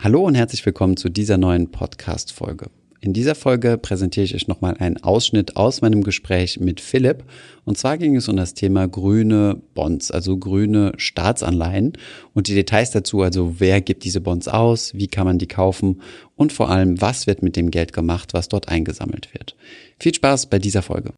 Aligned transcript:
Hallo 0.00 0.20
und 0.20 0.36
herzlich 0.36 0.64
willkommen 0.64 0.96
zu 0.96 1.08
dieser 1.08 1.38
neuen 1.38 1.72
Podcast-Folge. 1.72 2.70
In 3.00 3.12
dieser 3.14 3.34
Folge 3.34 3.76
präsentiere 3.78 4.22
ich 4.22 4.32
euch 4.36 4.46
nochmal 4.46 4.76
einen 4.78 4.98
Ausschnitt 4.98 5.56
aus 5.56 5.80
meinem 5.80 6.04
Gespräch 6.04 6.60
mit 6.60 6.80
Philipp. 6.80 7.24
Und 7.64 7.78
zwar 7.78 7.98
ging 7.98 8.14
es 8.14 8.28
um 8.28 8.36
das 8.36 8.54
Thema 8.54 8.86
grüne 8.86 9.60
Bonds, 9.74 10.12
also 10.12 10.36
grüne 10.36 10.92
Staatsanleihen 10.98 11.94
und 12.32 12.46
die 12.46 12.54
Details 12.54 12.92
dazu, 12.92 13.22
also 13.22 13.56
wer 13.58 13.80
gibt 13.80 14.04
diese 14.04 14.20
Bonds 14.20 14.46
aus, 14.46 14.94
wie 14.94 15.08
kann 15.08 15.26
man 15.26 15.38
die 15.38 15.48
kaufen 15.48 16.00
und 16.36 16.52
vor 16.52 16.70
allem, 16.70 17.00
was 17.00 17.26
wird 17.26 17.42
mit 17.42 17.56
dem 17.56 17.72
Geld 17.72 17.92
gemacht, 17.92 18.34
was 18.34 18.48
dort 18.48 18.68
eingesammelt 18.68 19.34
wird. 19.34 19.56
Viel 19.98 20.14
Spaß 20.14 20.46
bei 20.46 20.60
dieser 20.60 20.82
Folge. 20.82 21.12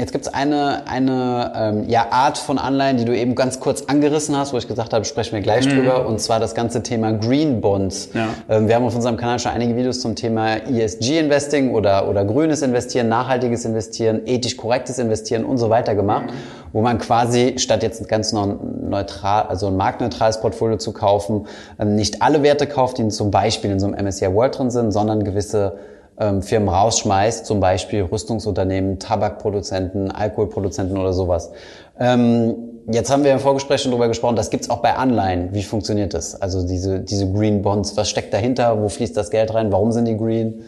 Jetzt 0.00 0.12
gibt 0.12 0.26
es 0.26 0.32
eine, 0.32 0.86
eine 0.86 1.52
ähm, 1.54 1.84
ja, 1.86 2.06
Art 2.10 2.38
von 2.38 2.56
Anleihen, 2.56 2.96
die 2.96 3.04
du 3.04 3.14
eben 3.14 3.34
ganz 3.34 3.60
kurz 3.60 3.82
angerissen 3.82 4.34
hast, 4.34 4.54
wo 4.54 4.56
ich 4.56 4.66
gesagt 4.66 4.94
habe, 4.94 5.04
sprechen 5.04 5.32
wir 5.34 5.42
gleich 5.42 5.66
mhm. 5.66 5.76
drüber, 5.76 6.06
und 6.06 6.22
zwar 6.22 6.40
das 6.40 6.54
ganze 6.54 6.82
Thema 6.82 7.12
Green 7.12 7.60
Bonds. 7.60 8.08
Ja. 8.14 8.28
Ähm, 8.48 8.66
wir 8.66 8.76
haben 8.76 8.86
auf 8.86 8.94
unserem 8.94 9.18
Kanal 9.18 9.38
schon 9.38 9.52
einige 9.52 9.76
Videos 9.76 10.00
zum 10.00 10.14
Thema 10.14 10.56
ESG-Investing 10.56 11.74
oder, 11.74 12.08
oder 12.08 12.24
grünes 12.24 12.62
Investieren, 12.62 13.10
nachhaltiges 13.10 13.66
Investieren, 13.66 14.22
ethisch 14.24 14.56
korrektes 14.56 14.98
Investieren 14.98 15.44
und 15.44 15.58
so 15.58 15.68
weiter 15.68 15.94
gemacht, 15.94 16.28
mhm. 16.28 16.72
wo 16.72 16.80
man 16.80 16.98
quasi 16.98 17.56
statt 17.58 17.82
jetzt 17.82 18.00
ein 18.00 18.06
ganz 18.06 18.32
neutral, 18.32 19.42
also 19.48 19.66
ein 19.66 19.76
marktneutrales 19.76 20.40
Portfolio 20.40 20.78
zu 20.78 20.94
kaufen, 20.94 21.46
ähm, 21.78 21.94
nicht 21.94 22.22
alle 22.22 22.42
Werte 22.42 22.66
kauft, 22.66 22.96
die 22.96 23.06
zum 23.08 23.30
Beispiel 23.30 23.70
in 23.70 23.78
so 23.78 23.86
einem 23.86 24.02
MSCI 24.06 24.32
World 24.32 24.58
drin 24.58 24.70
sind, 24.70 24.92
sondern 24.92 25.24
gewisse 25.24 25.74
ähm, 26.20 26.42
Firmen 26.42 26.68
rausschmeißt, 26.68 27.46
zum 27.46 27.60
Beispiel 27.60 28.02
Rüstungsunternehmen, 28.02 28.98
Tabakproduzenten, 28.98 30.10
Alkoholproduzenten 30.10 30.98
oder 30.98 31.12
sowas. 31.12 31.50
Ähm, 31.98 32.54
jetzt 32.92 33.10
haben 33.10 33.24
wir 33.24 33.32
im 33.32 33.38
Vorgespräch 33.40 33.80
schon 33.80 33.90
darüber 33.90 34.08
gesprochen, 34.08 34.36
das 34.36 34.50
gibt's 34.50 34.68
auch 34.68 34.82
bei 34.82 34.94
Anleihen. 34.94 35.48
Wie 35.52 35.62
funktioniert 35.62 36.14
das? 36.14 36.40
Also 36.40 36.66
diese, 36.66 37.00
diese 37.00 37.32
Green 37.32 37.62
Bonds, 37.62 37.96
was 37.96 38.10
steckt 38.10 38.34
dahinter? 38.34 38.80
Wo 38.80 38.88
fließt 38.88 39.16
das 39.16 39.30
Geld 39.30 39.54
rein? 39.54 39.72
Warum 39.72 39.92
sind 39.92 40.06
die 40.06 40.16
green? 40.16 40.62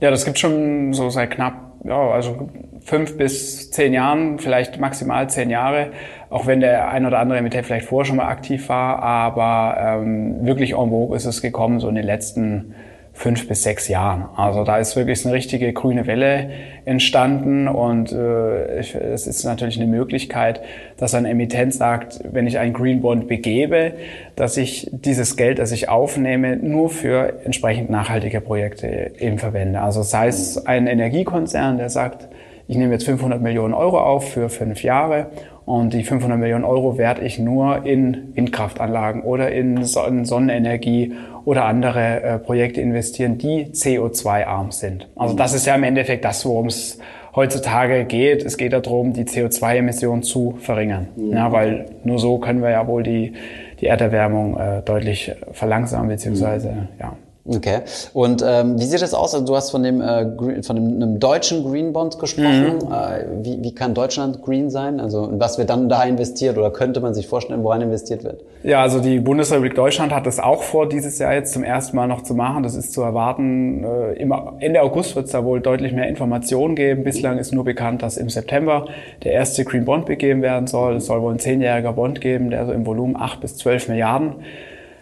Ja, 0.00 0.10
das 0.10 0.24
gibt 0.24 0.38
schon 0.38 0.92
so 0.92 1.10
seit 1.10 1.30
knapp, 1.30 1.54
ja, 1.84 2.10
also 2.10 2.48
fünf 2.80 3.16
bis 3.16 3.70
zehn 3.70 3.92
Jahren, 3.92 4.38
vielleicht 4.38 4.78
maximal 4.78 5.28
zehn 5.28 5.50
Jahre, 5.50 5.88
auch 6.30 6.46
wenn 6.46 6.60
der 6.60 6.88
ein 6.88 7.06
oder 7.06 7.18
andere 7.18 7.38
Emitter 7.38 7.62
vielleicht 7.64 7.86
vorher 7.86 8.04
schon 8.04 8.16
mal 8.16 8.28
aktiv 8.28 8.68
war, 8.68 9.02
aber 9.02 9.76
ähm, 9.80 10.46
wirklich 10.46 10.72
en 10.72 10.90
vogue 10.90 11.16
ist 11.16 11.24
es 11.24 11.42
gekommen, 11.42 11.80
so 11.80 11.88
in 11.88 11.94
den 11.94 12.04
letzten 12.04 12.74
fünf 13.16 13.48
bis 13.48 13.62
sechs 13.62 13.88
Jahren. 13.88 14.26
Also 14.36 14.62
da 14.62 14.76
ist 14.76 14.94
wirklich 14.94 15.24
eine 15.24 15.34
richtige 15.34 15.72
grüne 15.72 16.06
Welle 16.06 16.50
entstanden 16.84 17.66
und 17.66 18.12
äh, 18.12 18.78
es 18.78 19.26
ist 19.26 19.42
natürlich 19.44 19.80
eine 19.80 19.90
Möglichkeit, 19.90 20.60
dass 20.98 21.14
ein 21.14 21.24
Emittent 21.24 21.72
sagt, 21.72 22.20
wenn 22.30 22.46
ich 22.46 22.58
einen 22.58 22.74
Green 22.74 23.00
Bond 23.00 23.26
begebe, 23.26 23.94
dass 24.36 24.58
ich 24.58 24.90
dieses 24.92 25.36
Geld, 25.36 25.58
das 25.58 25.72
ich 25.72 25.88
aufnehme, 25.88 26.56
nur 26.58 26.90
für 26.90 27.40
entsprechend 27.44 27.88
nachhaltige 27.88 28.42
Projekte 28.42 29.12
eben 29.18 29.38
verwende. 29.38 29.80
Also 29.80 30.02
sei 30.02 30.28
es 30.28 30.66
ein 30.66 30.86
Energiekonzern, 30.86 31.78
der 31.78 31.88
sagt, 31.88 32.28
ich 32.68 32.76
nehme 32.76 32.92
jetzt 32.92 33.04
500 33.04 33.40
Millionen 33.40 33.74
Euro 33.74 34.00
auf 34.00 34.28
für 34.28 34.48
fünf 34.48 34.82
Jahre 34.82 35.26
und 35.64 35.92
die 35.92 36.04
500 36.04 36.38
Millionen 36.38 36.64
Euro 36.64 36.96
werde 36.96 37.22
ich 37.22 37.38
nur 37.38 37.84
in 37.84 38.34
Windkraftanlagen 38.34 39.22
oder 39.22 39.50
in 39.50 39.84
Sonnenenergie 39.84 41.14
oder 41.44 41.64
andere 41.64 42.22
äh, 42.22 42.38
Projekte 42.38 42.80
investieren, 42.80 43.38
die 43.38 43.66
CO2-arm 43.66 44.72
sind. 44.72 45.08
Also 45.16 45.34
das 45.34 45.54
ist 45.54 45.66
ja 45.66 45.74
im 45.74 45.84
Endeffekt 45.84 46.24
das, 46.24 46.44
worum 46.44 46.66
es 46.66 46.98
heutzutage 47.34 48.04
geht. 48.04 48.44
Es 48.44 48.56
geht 48.56 48.72
darum, 48.72 49.12
die 49.12 49.24
CO2-Emissionen 49.24 50.22
zu 50.22 50.56
verringern. 50.58 51.08
Mhm. 51.16 51.32
Ja, 51.32 51.52
weil 51.52 51.86
nur 52.02 52.18
so 52.18 52.38
können 52.38 52.62
wir 52.62 52.70
ja 52.70 52.86
wohl 52.86 53.02
die, 53.02 53.34
die 53.80 53.86
Erderwärmung 53.86 54.58
äh, 54.58 54.82
deutlich 54.82 55.32
verlangsamen, 55.52 56.08
beziehungsweise, 56.08 56.70
mhm. 56.70 56.88
ja, 56.98 57.16
Okay. 57.48 57.80
Und 58.12 58.44
ähm, 58.46 58.78
wie 58.78 58.84
sieht 58.84 59.00
das 59.00 59.14
aus? 59.14 59.32
Also 59.34 59.46
du 59.46 59.54
hast 59.54 59.70
von 59.70 59.82
dem 59.82 60.00
äh, 60.00 60.26
Green, 60.36 60.62
von 60.62 60.76
dem, 60.76 60.96
einem 60.96 61.20
deutschen 61.20 61.64
Green 61.64 61.92
Bond 61.92 62.18
gesprochen. 62.18 62.78
Mhm. 62.84 62.92
Äh, 62.92 63.44
wie, 63.44 63.62
wie 63.62 63.74
kann 63.74 63.94
Deutschland 63.94 64.42
green 64.42 64.68
sein? 64.70 64.98
Also 64.98 65.28
was 65.32 65.56
wird 65.56 65.70
dann 65.70 65.88
da 65.88 66.02
investiert 66.04 66.58
oder 66.58 66.70
könnte 66.70 67.00
man 67.00 67.14
sich 67.14 67.28
vorstellen, 67.28 67.62
woran 67.62 67.82
investiert 67.82 68.24
wird? 68.24 68.42
Ja, 68.64 68.82
also 68.82 68.98
die 69.00 69.20
Bundesrepublik 69.20 69.76
Deutschland 69.76 70.12
hat 70.12 70.26
das 70.26 70.40
auch 70.40 70.62
vor, 70.62 70.88
dieses 70.88 71.18
Jahr 71.18 71.34
jetzt 71.34 71.52
zum 71.52 71.62
ersten 71.62 71.96
Mal 71.96 72.08
noch 72.08 72.22
zu 72.22 72.34
machen. 72.34 72.64
Das 72.64 72.74
ist 72.74 72.92
zu 72.92 73.02
erwarten. 73.02 73.84
Äh, 73.84 74.14
im 74.14 74.34
Ende 74.58 74.82
August 74.82 75.14
wird 75.14 75.26
es 75.26 75.32
da 75.32 75.44
wohl 75.44 75.60
deutlich 75.60 75.92
mehr 75.92 76.08
Informationen 76.08 76.74
geben. 76.74 77.04
Bislang 77.04 77.38
ist 77.38 77.52
nur 77.52 77.64
bekannt, 77.64 78.02
dass 78.02 78.16
im 78.16 78.28
September 78.28 78.86
der 79.22 79.32
erste 79.32 79.64
Green 79.64 79.84
Bond 79.84 80.06
begeben 80.06 80.42
werden 80.42 80.66
soll. 80.66 80.96
Es 80.96 81.06
soll 81.06 81.22
wohl 81.22 81.32
ein 81.32 81.38
zehnjähriger 81.38 81.92
Bond 81.92 82.20
geben, 82.20 82.50
der 82.50 82.66
so 82.66 82.72
im 82.72 82.86
Volumen 82.86 83.16
acht 83.16 83.40
bis 83.40 83.56
zwölf 83.56 83.88
Milliarden 83.88 84.34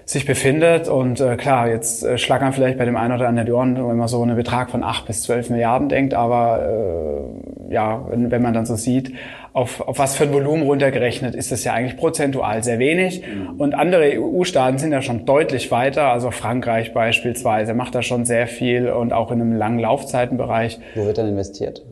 sich 0.04 0.26
befindet. 0.26 0.88
Und 0.88 1.20
äh, 1.20 1.36
klar, 1.36 1.68
jetzt 1.68 2.04
äh, 2.04 2.18
schlagern 2.18 2.52
vielleicht 2.52 2.78
bei 2.78 2.84
dem 2.84 2.96
einen 2.96 3.14
oder 3.14 3.28
anderen 3.28 3.46
die 3.46 3.52
Ohren, 3.52 3.76
wenn 3.76 3.96
man 3.96 4.08
so 4.08 4.22
einen 4.22 4.36
Betrag 4.36 4.70
von 4.70 4.82
acht 4.82 5.06
bis 5.06 5.22
zwölf 5.22 5.50
Milliarden 5.50 5.88
denkt. 5.88 6.14
Aber 6.14 7.28
äh, 7.68 7.72
ja, 7.72 8.04
wenn, 8.08 8.30
wenn 8.30 8.42
man 8.42 8.52
dann 8.52 8.66
so 8.66 8.76
sieht, 8.76 9.14
auf, 9.54 9.80
auf 9.80 9.98
was 9.98 10.16
für 10.16 10.24
ein 10.24 10.32
Volumen 10.32 10.64
runtergerechnet, 10.64 11.34
ist 11.34 11.52
das 11.52 11.64
ja 11.64 11.72
eigentlich 11.72 11.96
prozentual 11.96 12.62
sehr 12.62 12.78
wenig. 12.78 13.22
Mhm. 13.22 13.60
Und 13.60 13.74
andere 13.74 14.20
EU-Staaten 14.20 14.78
sind 14.78 14.92
ja 14.92 15.00
schon 15.00 15.24
deutlich 15.24 15.70
weiter. 15.70 16.10
Also 16.10 16.30
Frankreich 16.30 16.92
beispielsweise 16.92 17.72
macht 17.72 17.94
da 17.94 18.02
schon 18.02 18.24
sehr 18.24 18.46
viel 18.46 18.90
und 18.90 19.12
auch 19.12 19.30
in 19.30 19.40
einem 19.40 19.56
langen 19.56 19.78
Laufzeitenbereich. 19.78 20.80
Wo 20.94 21.06
wird 21.06 21.18
dann 21.18 21.28
investiert? 21.28 21.82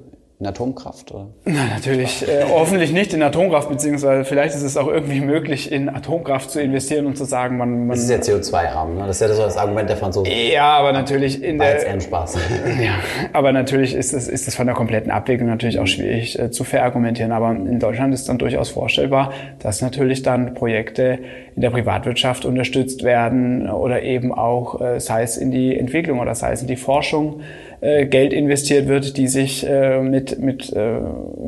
In 0.42 0.48
Atomkraft, 0.48 1.12
oder? 1.12 1.28
Na, 1.44 1.66
natürlich, 1.72 2.26
äh, 2.26 2.42
hoffentlich 2.48 2.90
nicht 2.92 3.14
in 3.14 3.22
Atomkraft, 3.22 3.68
beziehungsweise 3.68 4.24
vielleicht 4.24 4.56
ist 4.56 4.64
es 4.64 4.76
auch 4.76 4.88
irgendwie 4.88 5.20
möglich, 5.20 5.70
in 5.70 5.88
Atomkraft 5.88 6.50
zu 6.50 6.60
investieren 6.60 7.06
und 7.06 7.16
zu 7.16 7.24
sagen, 7.24 7.58
man... 7.58 7.86
man 7.86 7.90
das 7.90 8.00
ist 8.00 8.10
ja 8.10 8.16
CO2-arm, 8.16 8.96
ne? 8.96 9.06
Das 9.06 9.20
ist 9.20 9.28
ja 9.28 9.32
so 9.32 9.42
das 9.42 9.56
Argument 9.56 9.88
der 9.88 9.98
Franzosen. 9.98 10.32
Ja, 10.52 10.72
aber 10.72 10.90
natürlich 10.90 11.44
in 11.44 11.60
War 11.60 11.66
der... 11.66 11.74
Jetzt 11.76 11.86
eher 11.86 11.92
ein 11.92 12.00
Spaß. 12.00 12.38
ja, 12.82 12.94
aber 13.32 13.52
natürlich 13.52 13.94
ist 13.94 14.12
es, 14.12 14.26
ist 14.26 14.48
es 14.48 14.56
von 14.56 14.66
der 14.66 14.74
kompletten 14.74 15.12
Abwägung 15.12 15.46
natürlich 15.46 15.78
auch 15.78 15.86
schwierig 15.86 16.36
äh, 16.36 16.50
zu 16.50 16.64
verargumentieren. 16.64 17.30
Aber 17.30 17.52
in 17.52 17.78
Deutschland 17.78 18.12
ist 18.12 18.28
dann 18.28 18.38
durchaus 18.38 18.70
vorstellbar, 18.70 19.32
dass 19.60 19.80
natürlich 19.80 20.22
dann 20.22 20.54
Projekte 20.54 21.20
in 21.54 21.62
der 21.62 21.70
Privatwirtschaft 21.70 22.44
unterstützt 22.44 23.02
werden 23.02 23.68
oder 23.68 24.02
eben 24.02 24.32
auch, 24.32 24.80
äh, 24.80 25.00
sei 25.00 25.22
es 25.22 25.36
in 25.36 25.50
die 25.50 25.76
Entwicklung 25.76 26.20
oder 26.20 26.34
sei 26.34 26.52
es 26.52 26.62
in 26.62 26.68
die 26.68 26.76
Forschung, 26.76 27.40
äh, 27.80 28.06
Geld 28.06 28.32
investiert 28.32 28.88
wird, 28.88 29.16
die 29.16 29.28
sich 29.28 29.66
äh, 29.66 30.00
mit, 30.00 30.38
mit, 30.38 30.74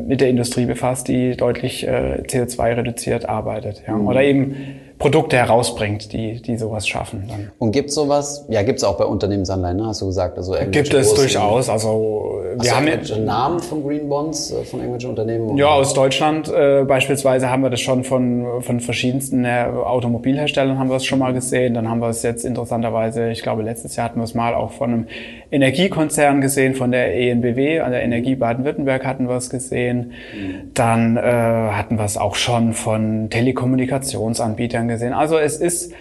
mit 0.06 0.20
der 0.20 0.28
Industrie 0.28 0.66
befasst, 0.66 1.08
die 1.08 1.36
deutlich 1.36 1.86
äh, 1.86 2.22
CO2 2.26 2.76
reduziert 2.76 3.28
arbeitet. 3.28 3.82
Ja. 3.86 3.94
Mhm. 3.94 4.06
Oder 4.06 4.22
eben 4.22 4.56
Produkte 4.98 5.36
herausbringt, 5.36 6.12
die, 6.12 6.40
die 6.40 6.56
sowas 6.56 6.86
schaffen. 6.86 7.24
Dann. 7.28 7.50
Und 7.58 7.72
gibt 7.72 7.90
sowas, 7.90 8.46
ja, 8.48 8.62
gibt 8.62 8.78
es 8.78 8.84
auch 8.84 8.96
bei 8.96 9.04
Unternehmensanleihen, 9.04 9.76
ne? 9.76 9.86
hast 9.86 10.00
du 10.02 10.06
gesagt? 10.06 10.38
Also 10.38 10.54
gibt 10.70 10.94
es 10.94 11.14
durchaus. 11.14 11.68
Also 11.68 12.40
wir 12.56 12.76
haben 12.76 12.86
irgendwelche 12.86 13.20
Namen 13.20 13.60
von 13.60 13.82
Green 13.82 14.08
Bonds 14.08 14.52
äh, 14.52 14.64
von 14.64 14.80
irgendwelchen 14.80 15.10
Unternehmen? 15.10 15.56
Ja, 15.56 15.68
aus 15.68 15.94
Deutschland 15.94 16.48
äh, 16.48 16.84
beispielsweise 16.84 17.50
haben 17.50 17.62
wir 17.62 17.70
das 17.70 17.80
schon 17.80 18.04
von, 18.04 18.62
von 18.62 18.80
verschiedensten 18.80 19.44
äh, 19.44 19.66
Automobilherstellern 19.84 20.78
haben 20.78 20.90
wir 20.90 20.96
es 20.96 21.04
schon 21.04 21.18
mal 21.18 21.32
gesehen. 21.32 21.74
Dann 21.74 21.88
haben 21.88 22.00
wir 22.00 22.08
es 22.08 22.22
jetzt 22.22 22.44
interessanterweise, 22.44 23.30
ich 23.30 23.42
glaube 23.42 23.62
letztes 23.62 23.96
Jahr 23.96 24.06
hatten 24.06 24.20
wir 24.20 24.24
es 24.24 24.34
mal 24.34 24.54
auch 24.54 24.72
von 24.72 24.92
einem 24.92 25.06
Energiekonzern 25.50 26.40
gesehen, 26.40 26.74
von 26.74 26.90
der 26.90 27.14
ENBW, 27.14 27.80
an 27.80 27.92
der 27.92 28.02
Energie 28.02 28.34
Baden-Württemberg 28.36 29.04
hatten 29.04 29.28
wir 29.28 29.36
es 29.36 29.50
gesehen. 29.50 30.12
Mhm. 30.34 30.70
Dann 30.74 31.16
äh, 31.16 31.20
hatten 31.20 31.96
wir 31.96 32.04
es 32.04 32.16
auch 32.16 32.34
schon 32.34 32.72
von 32.72 33.30
Telekommunikationsanbietern 33.30 34.88
Gesehen. 34.94 35.12
Also 35.12 35.38
es 35.38 35.56
ist, 35.56 35.92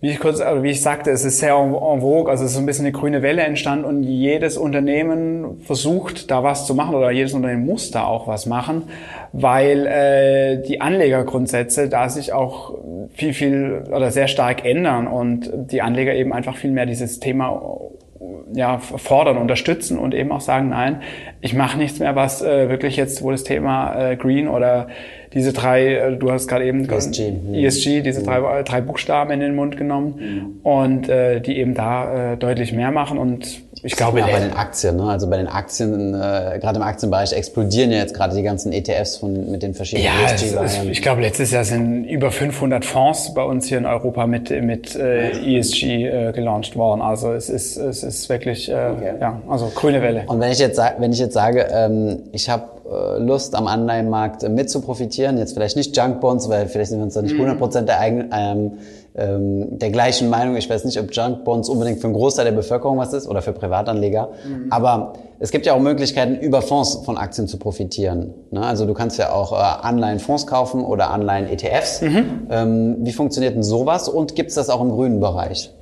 wie 0.00 0.10
ich 0.10 0.20
kurz, 0.20 0.40
also 0.40 0.62
wie 0.62 0.70
ich 0.70 0.80
sagte, 0.80 1.10
es 1.10 1.24
ist 1.24 1.38
sehr 1.38 1.54
en 1.54 1.72
vogue, 2.00 2.30
also 2.30 2.44
es 2.44 2.50
ist 2.50 2.56
so 2.56 2.60
ein 2.60 2.66
bisschen 2.66 2.86
eine 2.86 2.92
grüne 2.92 3.22
Welle 3.22 3.42
entstanden 3.42 3.84
und 3.84 4.02
jedes 4.04 4.56
Unternehmen 4.56 5.60
versucht 5.62 6.30
da 6.30 6.44
was 6.44 6.66
zu 6.66 6.74
machen 6.74 6.94
oder 6.94 7.10
jedes 7.10 7.32
Unternehmen 7.32 7.66
muss 7.66 7.90
da 7.90 8.04
auch 8.04 8.28
was 8.28 8.46
machen, 8.46 8.84
weil 9.32 9.86
äh, 9.86 10.62
die 10.62 10.80
Anlegergrundsätze 10.80 11.88
da 11.88 12.08
sich 12.08 12.32
auch 12.32 12.74
viel, 13.14 13.32
viel 13.32 13.84
oder 13.88 14.10
sehr 14.10 14.28
stark 14.28 14.64
ändern 14.64 15.08
und 15.08 15.50
die 15.52 15.82
Anleger 15.82 16.14
eben 16.14 16.32
einfach 16.32 16.56
viel 16.56 16.70
mehr 16.70 16.86
dieses 16.86 17.18
Thema 17.18 17.60
ja, 18.52 18.78
fordern, 18.78 19.36
unterstützen 19.36 19.98
und 19.98 20.14
eben 20.14 20.32
auch 20.32 20.40
sagen, 20.40 20.70
nein, 20.70 21.02
ich 21.40 21.54
mache 21.54 21.78
nichts 21.78 21.98
mehr, 21.98 22.16
was 22.16 22.42
äh, 22.42 22.68
wirklich 22.68 22.96
jetzt, 22.96 23.22
wo 23.22 23.30
das 23.30 23.44
Thema 23.44 24.10
äh, 24.10 24.16
Green 24.16 24.48
oder 24.48 24.88
diese 25.32 25.52
drei, 25.52 25.94
äh, 25.94 26.16
du 26.16 26.30
hast 26.30 26.48
gerade 26.48 26.64
eben 26.64 26.88
ESG, 26.88 27.32
ESG 27.52 28.02
diese 28.02 28.22
drei, 28.22 28.62
drei 28.62 28.80
Buchstaben 28.80 29.30
in 29.30 29.40
den 29.40 29.54
Mund 29.54 29.76
genommen 29.76 30.14
mhm. 30.18 30.70
und 30.70 31.08
äh, 31.08 31.40
die 31.40 31.58
eben 31.58 31.74
da 31.74 32.32
äh, 32.32 32.36
deutlich 32.36 32.72
mehr 32.72 32.90
machen 32.90 33.18
und 33.18 33.62
ich 33.82 33.96
glaube, 33.96 34.20
ja, 34.20 34.26
bei 34.26 34.40
den 34.40 34.52
Aktien, 34.52 34.96
ne? 34.96 35.04
also 35.04 35.28
bei 35.28 35.36
den 35.36 35.48
Aktien, 35.48 36.14
äh, 36.14 36.58
gerade 36.60 36.76
im 36.76 36.82
Aktienbereich 36.82 37.32
explodieren 37.32 37.90
ja 37.90 37.98
jetzt 37.98 38.14
gerade 38.14 38.34
die 38.34 38.42
ganzen 38.42 38.72
ETFs 38.72 39.16
von, 39.16 39.50
mit 39.50 39.62
den 39.62 39.74
verschiedenen 39.74 40.06
ja, 40.06 40.32
ESG. 40.32 40.90
ich 40.90 41.02
glaube, 41.02 41.22
letztes 41.22 41.50
Jahr 41.50 41.64
sind 41.64 42.04
über 42.04 42.30
500 42.30 42.84
Fonds 42.84 43.34
bei 43.34 43.42
uns 43.42 43.66
hier 43.66 43.78
in 43.78 43.86
Europa 43.86 44.26
mit, 44.26 44.50
mit 44.62 44.94
äh, 44.96 45.58
ESG 45.58 45.84
äh, 45.84 46.32
gelauncht 46.32 46.76
worden. 46.76 47.02
Also 47.02 47.32
es 47.32 47.48
ist, 47.48 47.76
es 47.76 48.02
ist 48.02 48.28
wirklich, 48.28 48.68
äh, 48.68 48.74
okay. 48.74 49.14
ja, 49.20 49.40
also 49.48 49.70
grüne 49.74 50.02
Welle. 50.02 50.24
Und 50.26 50.40
wenn 50.40 50.52
ich 50.52 50.58
jetzt, 50.58 50.80
wenn 50.98 51.12
ich 51.12 51.18
jetzt 51.18 51.34
sage, 51.34 51.68
ähm, 51.72 52.20
ich 52.32 52.48
habe 52.48 52.78
äh, 52.88 53.18
Lust 53.18 53.54
am 53.54 53.66
Anleihenmarkt 53.66 54.44
äh, 54.44 54.48
mit 54.48 54.70
zu 54.70 54.80
profitieren. 54.80 55.36
Jetzt 55.36 55.52
vielleicht 55.52 55.76
nicht 55.76 55.94
Junk 55.96 56.20
Bonds, 56.20 56.48
weil 56.48 56.68
vielleicht 56.68 56.90
sind 56.90 56.98
wir 56.98 57.04
uns 57.04 57.14
da 57.14 57.22
nicht 57.22 57.34
100% 57.34 57.82
mhm. 57.82 57.86
der, 57.86 58.00
eigen, 58.00 58.30
ähm, 58.32 58.72
ähm, 59.18 59.78
der 59.78 59.90
gleichen 59.90 60.30
Meinung. 60.30 60.56
Ich 60.56 60.70
weiß 60.70 60.84
nicht, 60.84 60.98
ob 60.98 61.12
Junk 61.12 61.44
Bonds 61.44 61.68
unbedingt 61.68 62.00
für 62.00 62.06
einen 62.06 62.14
Großteil 62.14 62.44
der 62.44 62.52
Bevölkerung 62.52 62.98
was 62.98 63.12
ist 63.12 63.26
oder 63.26 63.42
für 63.42 63.52
Privatanleger. 63.52 64.30
Mhm. 64.46 64.66
Aber 64.70 65.14
es 65.40 65.50
gibt 65.50 65.66
ja 65.66 65.74
auch 65.74 65.80
Möglichkeiten, 65.80 66.36
über 66.36 66.62
Fonds 66.62 67.00
von 67.04 67.16
Aktien 67.16 67.48
zu 67.48 67.58
profitieren. 67.58 68.34
Ne? 68.50 68.62
Also 68.62 68.86
du 68.86 68.94
kannst 68.94 69.18
ja 69.18 69.32
auch 69.32 69.52
äh, 69.52 69.56
Anleihen-Fonds 69.56 70.46
kaufen 70.46 70.82
oder 70.82 71.10
Anleihen-ETFs. 71.10 72.02
Mhm. 72.02 72.46
Ähm, 72.50 72.96
wie 73.00 73.12
funktioniert 73.12 73.54
denn 73.54 73.62
sowas 73.62 74.08
und 74.08 74.34
gibt 74.34 74.50
es 74.50 74.54
das 74.54 74.70
auch 74.70 74.80
im 74.80 74.90
grünen 74.90 75.20
Bereich? 75.20 75.72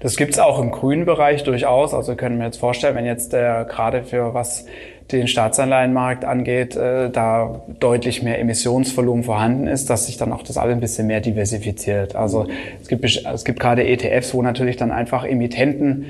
Das 0.00 0.16
gibt's 0.16 0.38
auch 0.40 0.60
im 0.60 0.72
grünen 0.72 1.04
Bereich 1.04 1.44
durchaus. 1.44 1.94
Also 1.94 2.16
können 2.16 2.38
wir 2.38 2.46
jetzt 2.46 2.58
vorstellen, 2.58 2.96
wenn 2.96 3.06
jetzt 3.06 3.32
der 3.32 3.64
gerade 3.64 4.02
für 4.02 4.34
was 4.34 4.66
den 5.10 5.26
Staatsanleihenmarkt 5.26 6.24
angeht, 6.24 6.76
äh, 6.76 7.10
da 7.10 7.62
deutlich 7.80 8.22
mehr 8.22 8.38
Emissionsvolumen 8.38 9.24
vorhanden 9.24 9.66
ist, 9.66 9.90
dass 9.90 10.06
sich 10.06 10.16
dann 10.16 10.32
auch 10.32 10.42
das 10.42 10.56
alles 10.56 10.74
ein 10.74 10.80
bisschen 10.80 11.06
mehr 11.06 11.20
diversifiziert. 11.20 12.14
Also 12.14 12.46
es 12.80 12.88
gibt, 12.88 13.04
es 13.04 13.44
gibt 13.44 13.60
gerade 13.60 13.86
ETFs, 13.86 14.32
wo 14.34 14.42
natürlich 14.42 14.76
dann 14.76 14.90
einfach 14.90 15.24
Emittenten 15.24 16.06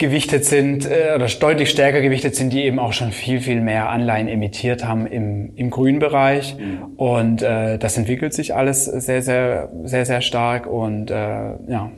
gewichtet 0.00 0.46
sind 0.46 0.86
äh, 0.86 1.14
oder 1.14 1.26
deutlich 1.26 1.70
stärker 1.70 2.00
gewichtet 2.00 2.34
sind, 2.34 2.52
die 2.52 2.64
eben 2.64 2.78
auch 2.78 2.94
schon 2.94 3.12
viel, 3.12 3.40
viel 3.40 3.60
mehr 3.60 3.90
Anleihen 3.90 4.28
emittiert 4.28 4.84
haben 4.84 5.06
im, 5.06 5.52
im 5.56 5.70
grünen 5.70 6.00
Bereich. 6.00 6.56
Mhm. 6.58 6.94
Und 6.96 7.42
äh, 7.42 7.78
das 7.78 7.96
entwickelt 7.96 8.32
sich 8.32 8.54
alles 8.54 8.86
sehr, 8.86 9.22
sehr, 9.22 9.68
sehr, 9.84 10.06
sehr 10.06 10.22
stark. 10.22 10.66
Und 10.66 11.10
äh, 11.10 11.14
ja, 11.14 11.92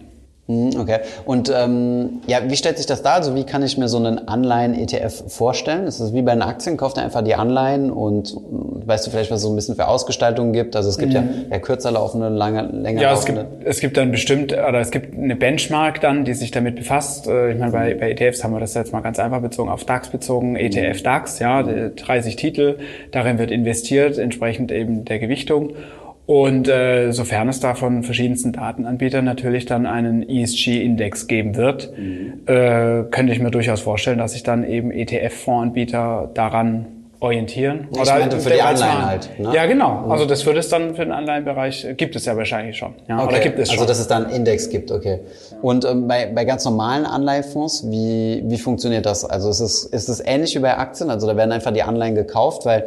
okay. 0.79 1.01
Und 1.25 1.53
ähm, 1.55 2.21
ja, 2.27 2.39
wie 2.49 2.57
stellt 2.57 2.79
sich 2.79 2.87
das 2.87 3.03
da? 3.03 3.15
Also 3.15 3.35
wie 3.35 3.45
kann 3.45 3.63
ich 3.63 3.79
mir 3.79 3.89
so 3.89 3.99
einen 3.99 4.29
Anleihen-ETF 4.29 5.25
vorstellen? 5.29 5.87
Ist 5.87 6.01
das 6.01 6.13
wie 6.13 6.23
bei 6.23 6.33
den 6.33 6.43
Aktien? 6.43 6.77
Kauft 6.77 6.97
ihr 6.97 7.03
einfach 7.03 7.23
die 7.23 7.35
Anleihen 7.35 7.91
und 7.91 8.37
weißt 8.87 9.07
du 9.07 9.11
vielleicht, 9.11 9.31
was 9.31 9.39
es 9.39 9.43
so 9.43 9.51
ein 9.51 9.57
bisschen 9.57 9.77
für 9.77 9.89
Ausgestaltungen 9.89 10.53
gibt? 10.53 10.77
Also 10.77 10.89
es 10.89 10.99
gibt 10.99 11.13
mhm. 11.13 11.17
ja, 11.17 11.25
ja 11.53 11.59
kürzer 11.59 11.91
laufende, 11.91 12.29
lange, 12.29 12.63
länger 12.63 13.03
ja, 13.03 13.13
laufende. 13.13 13.41
Ja, 13.41 13.47
es 13.47 13.59
gibt, 13.59 13.69
es 13.69 13.81
gibt 13.81 13.97
dann 13.97 14.11
bestimmt, 14.11 14.53
oder 14.53 14.81
es 14.81 14.91
gibt 14.91 15.17
eine 15.17 15.37
Benchmark 15.37 16.01
dann, 16.01 16.25
die 16.25 16.35
sich 16.35 16.51
damit 16.51 16.77
befasst. 16.77 17.27
Äh, 17.27 17.53
ich 17.53 17.59
meine, 17.59 17.73
bei, 17.73 17.95
bei 17.95 18.11
ETFs 18.11 18.45
haben 18.45 18.53
wir 18.53 18.61
das 18.61 18.75
jetzt 18.75 18.93
mal 18.93 19.01
ganz 19.01 19.19
einfach 19.19 19.41
bezogen, 19.41 19.71
auf 19.71 19.85
DAX 19.85 20.09
bezogen, 20.09 20.57
ETF 20.57 21.03
DAX, 21.03 21.39
ja, 21.39 21.63
30 21.63 22.37
Titel, 22.37 22.79
darin 23.11 23.39
wird 23.39 23.51
investiert, 23.51 24.19
entsprechend 24.19 24.73
eben 24.73 25.05
der 25.05 25.19
Gewichtung. 25.19 25.75
Und 26.25 26.69
äh, 26.69 27.11
sofern 27.11 27.49
es 27.49 27.59
da 27.61 27.75
von 27.75 28.05
verschiedensten 28.05 28.53
Datenanbietern 28.53 29.25
natürlich 29.25 29.67
dann 29.67 29.87
einen 29.87 30.29
ESG-Index 30.29 31.27
geben 31.27 31.57
wird, 31.57 31.93
mhm. 31.99 32.41
äh, 32.47 33.05
könnte 33.11 33.33
ich 33.33 33.41
mir 33.41 33.51
durchaus 33.51 33.81
vorstellen, 33.81 34.19
dass 34.19 34.33
sich 34.33 34.45
dann 34.45 34.65
eben 34.65 34.93
ETF-Fondsanbieter 34.93 36.31
daran 36.33 36.87
orientieren. 37.23 37.89
Ich 37.93 38.01
Oder 38.01 38.19
meinte 38.19 38.41
für 38.41 38.51
die 38.51 38.61
Anleihen 38.61 39.07
halt. 39.07 39.39
Ne? 39.39 39.53
Ja, 39.55 39.67
genau. 39.67 40.03
Mhm. 40.05 40.11
Also 40.11 40.25
das 40.25 40.45
würde 40.45 40.59
es 40.59 40.69
dann 40.69 40.97
für 40.97 41.05
den 41.05 41.13
Anleihenbereich, 41.13 41.87
gibt 41.97 42.17
es 42.17 42.25
ja 42.25 42.37
wahrscheinlich 42.37 42.77
schon. 42.77 42.95
Ja, 43.09 43.19
okay. 43.19 43.29
Oder 43.29 43.39
gibt 43.41 43.59
es 43.59 43.71
also, 43.71 43.73
schon. 43.73 43.81
Also 43.83 43.89
dass 43.89 44.01
es 44.01 44.09
da 44.09 44.17
einen 44.17 44.31
Index 44.31 44.71
gibt, 44.71 44.91
okay. 44.91 45.21
Und 45.61 45.85
ähm, 45.85 46.09
bei, 46.09 46.27
bei 46.27 46.45
ganz 46.45 46.65
normalen 46.65 47.05
Anleihefonds, 47.05 47.91
wie, 47.91 48.43
wie 48.45 48.59
funktioniert 48.59 49.07
das? 49.07 49.25
Also 49.25 49.51
ist 49.51 49.61
es, 49.61 49.85
ist 49.85 50.09
es 50.09 50.21
ähnlich 50.21 50.55
wie 50.57 50.61
bei 50.61 50.77
Aktien? 50.77 51.11
Also 51.11 51.29
da 51.29 51.37
werden 51.37 51.53
einfach 51.53 51.73
die 51.73 51.83
Anleihen 51.83 52.17
gekauft, 52.17 52.65
weil 52.65 52.87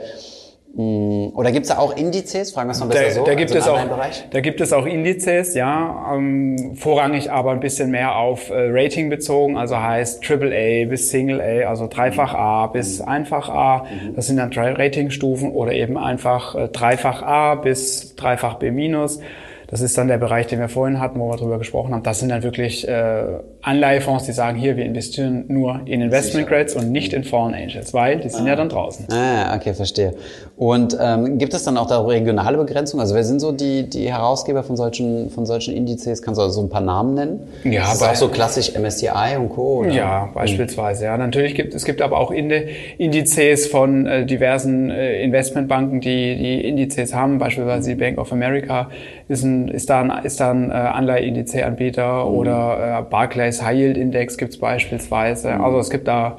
oder 0.78 1.54
gibt 1.54 1.66
es 1.66 1.70
da 1.70 1.78
auch 1.78 1.96
Indizes? 1.96 2.52
Fragen 2.52 2.68
wir 2.68 2.74
es 2.74 2.80
mal 2.82 2.88
besser 2.88 3.04
da, 3.06 3.12
so. 3.12 3.24
Da 3.24 3.36
gibt, 3.36 3.56
also 3.56 3.76
es 3.76 3.80
auch, 3.80 4.30
da 4.30 4.42
gibt 4.42 4.60
es 4.60 4.74
auch 4.74 4.86
Indizes, 4.86 5.54
ja. 5.54 6.14
Ähm, 6.14 6.76
vorrangig 6.76 7.32
aber 7.32 7.52
ein 7.52 7.62
bisschen 7.62 7.92
mehr 7.92 8.18
auf 8.18 8.50
äh, 8.50 8.70
Rating 8.72 9.10
bezogen, 9.10 9.58
also 9.58 9.80
heißt 9.80 10.30
AAA 10.30 10.86
bis 10.90 11.10
Single 11.12 11.40
A, 11.40 11.70
also 11.70 11.88
dreifach 11.88 12.34
A 12.34 12.68
bis 12.68 13.00
einfach 13.00 13.48
A. 13.48 13.86
Das 14.16 14.28
sind 14.28 14.36
dann 14.36 14.52
drei 14.52 14.74
Ratingstufen 14.74 15.52
oder 15.52 15.72
eben 15.72 15.98
einfach 15.98 16.56
äh, 16.56 16.68
dreifach 16.68 17.24
A 17.24 17.56
bis 17.56 18.16
dreifach 18.16 18.56
B 18.56 18.72
minus. 18.72 19.20
Das 19.68 19.82
ist 19.82 19.98
dann 19.98 20.08
der 20.08 20.18
Bereich, 20.18 20.48
den 20.48 20.60
wir 20.60 20.70
vorhin 20.70 21.00
hatten, 21.00 21.20
wo 21.20 21.30
wir 21.30 21.38
darüber 21.38 21.58
gesprochen 21.58 21.94
haben. 21.94 22.04
Das 22.04 22.20
sind 22.20 22.30
dann 22.30 22.44
wirklich 22.44 22.88
äh, 22.88 23.40
Anleihefonds, 23.66 24.26
die 24.26 24.32
sagen, 24.32 24.58
hier, 24.58 24.78
wir 24.78 24.86
investieren 24.86 25.46
nur 25.48 25.82
in 25.86 26.00
Investment 26.00 26.48
Grades 26.48 26.76
und 26.76 26.92
nicht 26.92 27.14
in 27.14 27.24
Foreign 27.24 27.56
Angels, 27.56 27.96
weil 27.96 28.20
die 28.20 28.30
sind 28.30 28.46
ah. 28.46 28.50
ja 28.50 28.56
dann 28.56 28.70
draußen. 28.70 29.08
Ah, 29.12 29.56
okay, 29.56 29.74
verstehe. 29.74 30.14
Und 30.56 30.96
ähm, 31.02 31.40
gibt 31.40 31.54
es 31.56 31.64
dann 31.64 31.76
auch 31.78 31.88
da 31.88 32.00
regionale 32.00 32.58
Begrenzungen? 32.58 33.02
Also 33.02 33.16
wer 33.16 33.24
sind 33.24 33.40
so 33.40 33.52
die, 33.52 33.90
die 33.90 34.12
Herausgeber 34.12 34.64
von 34.64 34.78
solchen, 34.78 35.32
von 35.32 35.48
solchen 35.48 35.74
Indizes? 35.74 36.22
Kannst 36.22 36.38
du 36.38 36.44
also 36.44 36.62
so 36.62 36.66
ein 36.66 36.70
paar 36.70 36.82
Namen 36.82 37.16
nennen? 37.16 37.48
Ja, 37.64 37.92
ist 37.92 38.02
das 38.02 38.10
auch 38.10 38.16
so 38.16 38.28
klassisch 38.30 38.72
MSCI 38.78 39.36
und 39.40 39.50
Co. 39.50 39.80
Oder? 39.80 39.90
Ja, 39.90 40.30
beispielsweise. 40.34 41.06
Ja, 41.06 41.18
natürlich 41.18 41.56
gibt 41.56 41.74
es 41.74 41.86
gibt 41.86 42.04
aber 42.04 42.20
auch 42.20 42.32
Indizes 42.32 43.66
von 43.66 44.06
äh, 44.06 44.26
diversen 44.28 44.92
äh, 44.92 45.24
Investmentbanken, 45.24 46.02
die 46.02 46.38
die 46.38 46.68
Indizes 46.68 47.16
haben. 47.16 47.40
Beispielsweise 47.40 47.90
die 47.90 47.96
Bank 47.96 48.20
of 48.20 48.32
America 48.32 48.90
ist 49.28 49.44
ein 49.44 49.70
ist 49.70 49.90
da 49.90 50.02
ein, 50.02 50.24
ist 50.24 50.40
da 50.40 50.52
ein 50.52 50.70
äh, 50.70 50.74
Anleihe-Indice-Anbieter 50.74 52.26
mhm. 52.26 52.36
oder 52.36 53.00
äh, 53.00 53.10
Barclays 53.10 53.55
High 53.64 53.78
Yield 53.78 53.98
Index 53.98 54.38
gibt 54.38 54.54
es 54.54 54.60
beispielsweise. 54.60 55.54
Mhm. 55.54 55.62
Also 55.62 55.80
es 55.80 55.90
gibt 55.90 56.08
da 56.08 56.38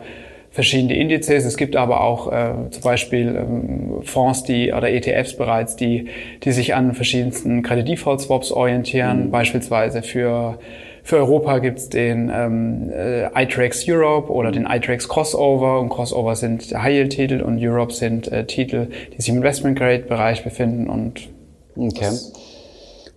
verschiedene 0.51 0.97
Indizes. 0.97 1.45
Es 1.45 1.57
gibt 1.57 1.77
aber 1.77 2.01
auch 2.01 2.33
äh, 2.33 2.71
zum 2.71 2.83
Beispiel 2.83 3.37
ähm, 3.37 4.03
Fonds, 4.03 4.43
die 4.43 4.73
oder 4.73 4.91
ETFs 4.91 5.37
bereits, 5.37 5.77
die, 5.77 6.09
die 6.43 6.53
sich 6.53 6.75
an 6.75 6.95
verschiedensten 6.95 7.63
Credit-Default-Swaps 7.63 8.53
orientieren. 8.53 9.27
Mhm. 9.27 9.31
Beispielsweise 9.31 10.03
für 10.03 10.59
für 11.07 11.19
Europa 11.19 11.61
gibt's 11.61 11.89
den 11.89 12.33
ähm, 12.35 12.91
äh, 12.91 13.27
iTrax 13.41 13.85
Europe 13.89 14.29
oder 14.29 14.51
den 14.51 14.67
iTrax 14.67 15.07
Crossover 15.07 15.79
und 15.79 15.89
Crossover 15.89 16.35
sind 16.35 16.65
High-Yield-Titel 16.75 17.43
und 17.43 17.65
Europe 17.65 17.93
sind 17.93 18.27
äh, 18.33 18.45
Titel, 18.45 18.89
die 19.13 19.23
sich 19.23 19.29
im 19.29 19.37
Investment-Grade-Bereich 19.37 20.43
befinden 20.43 20.89
und 20.91 21.29
okay. 21.77 22.11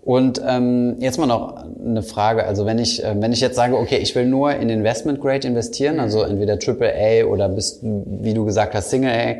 Und 0.09 0.41
ähm, 0.43 0.95
jetzt 1.01 1.19
mal 1.19 1.27
noch 1.27 1.63
eine 1.85 2.01
Frage. 2.01 2.43
Also 2.43 2.65
wenn 2.65 2.79
ich, 2.79 3.03
äh, 3.03 3.13
wenn 3.19 3.31
ich 3.31 3.41
jetzt 3.41 3.55
sage, 3.55 3.77
okay, 3.77 3.97
ich 3.97 4.15
will 4.15 4.25
nur 4.25 4.55
in 4.55 4.67
Investment 4.67 5.21
Grade 5.21 5.47
investieren, 5.47 5.99
also 5.99 6.23
entweder 6.23 6.57
Triple 6.57 6.91
A 6.91 7.25
oder 7.25 7.47
bis, 7.47 7.77
wie 7.83 8.33
du 8.33 8.43
gesagt 8.43 8.73
hast, 8.73 8.89
Single 8.89 9.11
A, 9.11 9.35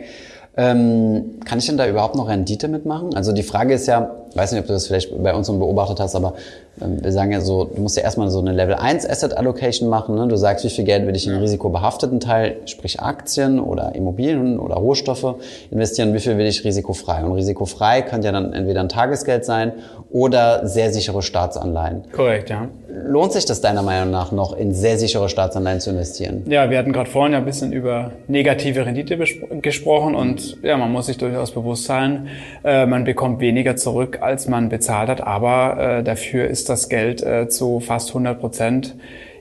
ähm, 0.57 1.39
kann 1.43 1.57
ich 1.57 1.65
denn 1.65 1.77
da 1.77 1.87
überhaupt 1.87 2.15
noch 2.15 2.27
Rendite 2.27 2.67
mitmachen? 2.67 3.15
Also 3.15 3.31
die 3.31 3.41
Frage 3.41 3.73
ist 3.73 3.87
ja, 3.87 4.15
weiß 4.35 4.51
nicht, 4.51 4.61
ob 4.61 4.67
du 4.67 4.73
das 4.73 4.87
vielleicht 4.87 5.21
bei 5.21 5.33
uns 5.33 5.47
so 5.47 5.57
beobachtet 5.57 5.99
hast, 5.99 6.15
aber 6.15 6.35
ähm, 6.81 7.03
wir 7.03 7.11
sagen 7.11 7.31
ja 7.31 7.41
so, 7.41 7.65
du 7.65 7.81
musst 7.81 7.97
ja 7.97 8.03
erstmal 8.03 8.29
so 8.29 8.39
eine 8.39 8.51
Level 8.51 8.75
1 8.75 9.09
Asset 9.09 9.35
Allocation 9.37 9.89
machen. 9.89 10.15
Ne? 10.15 10.27
Du 10.27 10.35
sagst, 10.35 10.65
wie 10.65 10.69
viel 10.69 10.85
Geld 10.85 11.07
will 11.07 11.15
ich 11.15 11.25
in 11.25 11.33
den 11.33 11.41
risikobehafteten 11.41 12.19
Teil, 12.19 12.57
sprich 12.65 12.99
Aktien 12.99 13.59
oder 13.59 13.95
Immobilien 13.95 14.59
oder 14.59 14.75
Rohstoffe 14.75 15.35
investieren, 15.71 16.13
wie 16.13 16.19
viel 16.19 16.37
will 16.37 16.47
ich 16.47 16.63
risikofrei? 16.63 17.23
Und 17.23 17.33
risikofrei 17.33 18.01
könnte 18.01 18.27
ja 18.27 18.31
dann 18.31 18.53
entweder 18.53 18.81
ein 18.81 18.89
Tagesgeld 18.89 19.45
sein 19.45 19.73
oder 20.11 20.67
sehr 20.67 20.91
sichere 20.91 21.21
Staatsanleihen. 21.21 22.03
Korrekt, 22.11 22.49
ja. 22.49 22.67
Lohnt 22.91 23.31
sich 23.31 23.45
das 23.45 23.61
deiner 23.61 23.81
Meinung 23.81 24.11
nach 24.11 24.31
noch, 24.31 24.57
in 24.57 24.73
sehr 24.73 24.97
sichere 24.97 25.29
Staatsanleihen 25.29 25.79
zu 25.79 25.91
investieren? 25.91 26.43
Ja, 26.47 26.69
wir 26.69 26.77
hatten 26.77 26.91
gerade 26.91 27.09
vorhin 27.09 27.33
ja 27.33 27.39
ein 27.39 27.45
bisschen 27.45 27.71
über 27.71 28.11
negative 28.27 28.85
Rendite 28.85 29.17
gesprochen 29.61 30.15
und 30.15 30.57
ja, 30.63 30.75
man 30.77 30.91
muss 30.91 31.05
sich 31.05 31.17
durchaus 31.17 31.51
bewusst 31.51 31.85
sein, 31.85 32.27
äh, 32.63 32.85
man 32.85 33.03
bekommt 33.03 33.39
weniger 33.39 33.75
zurück, 33.75 34.18
als 34.21 34.47
man 34.47 34.69
bezahlt 34.69 35.09
hat, 35.09 35.21
aber 35.21 35.99
äh, 35.99 36.03
dafür 36.03 36.47
ist 36.47 36.69
das 36.69 36.89
Geld 36.89 37.21
äh, 37.23 37.47
zu 37.49 37.79
fast 37.79 38.09
100 38.09 38.39
Prozent 38.39 38.95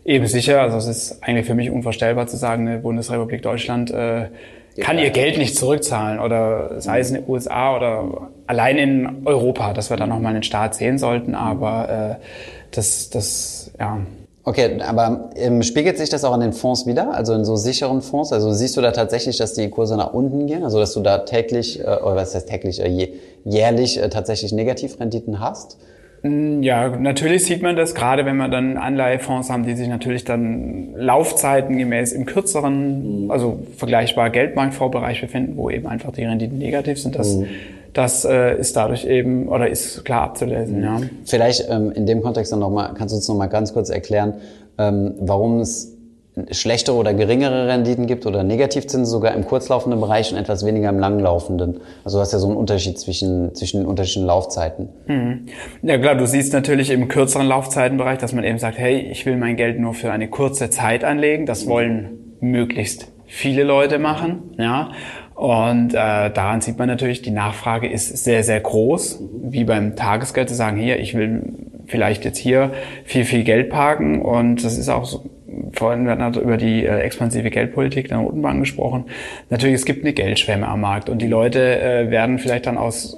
eben 0.04 0.26
sicher. 0.26 0.62
Also 0.62 0.78
es 0.78 0.86
ist 0.86 1.22
eigentlich 1.22 1.46
für 1.46 1.54
mich 1.54 1.70
unvorstellbar 1.70 2.26
zu 2.26 2.36
sagen, 2.36 2.66
eine 2.66 2.78
Bundesrepublik 2.78 3.42
Deutschland 3.42 3.90
äh, 3.90 4.28
kann 4.80 4.98
ihr 4.98 5.10
Geld 5.10 5.38
nicht 5.38 5.56
zurückzahlen 5.56 6.20
oder 6.20 6.80
sei 6.80 7.00
es 7.00 7.10
in 7.10 7.16
den 7.16 7.28
USA 7.28 7.76
oder 7.76 8.28
allein 8.46 8.78
in 8.78 9.26
Europa, 9.26 9.72
dass 9.72 9.90
wir 9.90 9.96
da 9.96 10.06
nochmal 10.06 10.34
einen 10.34 10.44
Staat 10.44 10.74
sehen 10.74 10.98
sollten, 10.98 11.34
aber 11.34 12.18
äh, 12.20 12.24
das, 12.70 13.10
das, 13.10 13.72
ja. 13.78 14.00
Okay, 14.44 14.80
aber 14.80 15.30
ähm, 15.36 15.62
spiegelt 15.62 15.98
sich 15.98 16.08
das 16.08 16.24
auch 16.24 16.34
in 16.34 16.40
den 16.40 16.52
Fonds 16.52 16.86
wieder, 16.86 17.12
also 17.12 17.34
in 17.34 17.44
so 17.44 17.56
sicheren 17.56 18.00
Fonds? 18.00 18.32
Also 18.32 18.52
siehst 18.52 18.76
du 18.76 18.80
da 18.80 18.92
tatsächlich, 18.92 19.36
dass 19.36 19.52
die 19.52 19.68
Kurse 19.68 19.96
nach 19.96 20.14
unten 20.14 20.46
gehen, 20.46 20.64
also 20.64 20.78
dass 20.78 20.94
du 20.94 21.00
da 21.00 21.18
täglich, 21.18 21.80
äh, 21.80 21.82
oder 21.82 22.16
was 22.16 22.34
heißt 22.34 22.48
täglich, 22.48 22.82
äh, 22.82 23.10
jährlich 23.44 24.02
äh, 24.02 24.08
tatsächlich 24.08 24.52
Negativrenditen 24.52 25.40
hast? 25.40 25.76
Mm, 26.22 26.62
ja, 26.62 26.88
natürlich 26.88 27.44
sieht 27.44 27.62
man 27.62 27.76
das, 27.76 27.94
gerade 27.94 28.24
wenn 28.24 28.36
wir 28.36 28.48
dann 28.48 28.76
Anleihefonds 28.76 29.50
haben, 29.50 29.64
die 29.64 29.74
sich 29.74 29.88
natürlich 29.88 30.24
dann 30.24 30.94
Laufzeiten 30.96 31.76
gemäß 31.76 32.12
im 32.12 32.24
kürzeren, 32.24 33.24
mhm. 33.24 33.30
also 33.30 33.60
vergleichbar 33.76 34.30
Geldmarktfondsbereich 34.30 35.20
befinden, 35.20 35.56
wo 35.56 35.70
eben 35.70 35.86
einfach 35.86 36.12
die 36.12 36.24
Renditen 36.24 36.58
negativ 36.58 37.00
sind. 37.00 37.18
Das, 37.18 37.36
mhm. 37.36 37.46
Das 37.92 38.24
äh, 38.24 38.58
ist 38.58 38.76
dadurch 38.76 39.04
eben, 39.04 39.48
oder 39.48 39.68
ist 39.68 40.04
klar 40.04 40.22
abzulesen, 40.22 40.82
ja. 40.82 41.00
Vielleicht 41.24 41.68
ähm, 41.68 41.92
in 41.92 42.06
dem 42.06 42.22
Kontext 42.22 42.52
dann 42.52 42.60
nochmal, 42.60 42.94
kannst 42.94 43.12
du 43.12 43.16
uns 43.16 43.28
nochmal 43.28 43.48
ganz 43.48 43.72
kurz 43.72 43.90
erklären, 43.90 44.34
ähm, 44.78 45.14
warum 45.20 45.60
es 45.60 45.98
schlechtere 46.50 46.96
oder 46.96 47.14
geringere 47.14 47.68
Renditen 47.68 48.06
gibt 48.06 48.26
oder 48.26 48.42
Negativzinsen 48.42 49.06
sogar 49.06 49.34
im 49.34 49.44
kurzlaufenden 49.44 50.00
Bereich 50.00 50.32
und 50.32 50.38
etwas 50.38 50.64
weniger 50.64 50.88
im 50.88 50.98
langlaufenden. 50.98 51.80
Also 52.04 52.18
du 52.18 52.22
hast 52.22 52.32
ja 52.32 52.38
so 52.38 52.48
einen 52.48 52.56
Unterschied 52.56 52.98
zwischen, 52.98 53.54
zwischen 53.54 53.80
den 53.80 53.86
unterschiedlichen 53.86 54.26
Laufzeiten. 54.26 54.88
Mhm. 55.06 55.46
Ja 55.82 55.98
klar, 55.98 56.14
du 56.14 56.26
siehst 56.26 56.52
natürlich 56.52 56.90
im 56.90 57.08
kürzeren 57.08 57.46
Laufzeitenbereich, 57.46 58.18
dass 58.18 58.32
man 58.32 58.44
eben 58.44 58.58
sagt, 58.58 58.78
hey, 58.78 58.98
ich 58.98 59.26
will 59.26 59.36
mein 59.36 59.56
Geld 59.56 59.80
nur 59.80 59.94
für 59.94 60.12
eine 60.12 60.28
kurze 60.28 60.70
Zeit 60.70 61.04
anlegen. 61.04 61.46
Das 61.46 61.66
wollen 61.66 62.36
möglichst 62.40 63.10
viele 63.26 63.62
Leute 63.62 63.98
machen, 63.98 64.54
ja. 64.58 64.90
Und 65.38 65.94
äh, 65.94 66.30
daran 66.32 66.60
sieht 66.62 66.80
man 66.80 66.88
natürlich, 66.88 67.22
die 67.22 67.30
Nachfrage 67.30 67.86
ist 67.86 68.24
sehr, 68.24 68.42
sehr 68.42 68.58
groß, 68.58 69.22
wie 69.44 69.62
beim 69.62 69.94
Tagesgeld 69.94 70.48
zu 70.48 70.56
sagen, 70.56 70.76
hier, 70.76 70.98
ich 70.98 71.14
will 71.14 71.44
vielleicht 71.86 72.24
jetzt 72.24 72.38
hier 72.38 72.72
viel, 73.04 73.24
viel 73.24 73.44
Geld 73.44 73.70
parken. 73.70 74.20
Und 74.20 74.64
das 74.64 74.76
ist 74.76 74.88
auch 74.88 75.04
so, 75.04 75.30
vorhin 75.74 76.08
werden 76.08 76.22
also 76.22 76.40
über 76.40 76.56
die 76.56 76.84
äh, 76.84 76.98
expansive 77.02 77.50
Geldpolitik 77.50 78.08
der 78.08 78.16
Notenbank 78.16 78.58
gesprochen. 78.58 79.04
Natürlich, 79.48 79.76
es 79.76 79.84
gibt 79.84 80.02
eine 80.02 80.12
Geldschwemme 80.12 80.66
am 80.66 80.80
Markt. 80.80 81.08
Und 81.08 81.22
die 81.22 81.28
Leute 81.28 81.80
äh, 81.80 82.10
werden 82.10 82.40
vielleicht 82.40 82.66
dann 82.66 82.76
aus 82.76 83.16